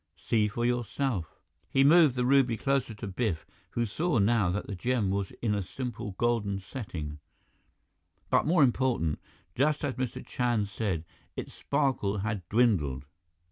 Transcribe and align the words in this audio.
See 0.17 0.47
for 0.47 0.65
yourself!" 0.65 1.37
He 1.69 1.83
moved 1.83 2.15
the 2.15 2.25
ruby 2.25 2.57
closer 2.57 2.95
to 2.95 3.05
Biff, 3.05 3.45
who 3.69 3.85
saw 3.85 4.17
now 4.17 4.49
that 4.49 4.65
the 4.65 4.73
gem 4.73 5.11
was 5.11 5.29
in 5.43 5.53
a 5.53 5.61
simple 5.61 6.13
golden 6.17 6.59
setting; 6.59 7.19
but 8.31 8.47
more 8.47 8.63
important, 8.63 9.19
just 9.53 9.83
as 9.85 9.93
Mr. 9.97 10.25
Chand 10.25 10.69
said, 10.69 11.05
its 11.35 11.53
sparkle 11.53 12.17
had 12.17 12.41
dwindled. 12.49 13.05